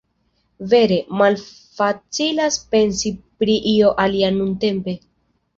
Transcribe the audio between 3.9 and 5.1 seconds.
alia nuntempe...